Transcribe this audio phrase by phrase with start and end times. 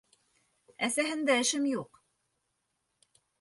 [0.87, 2.01] Әсәһендә эшем юҡ.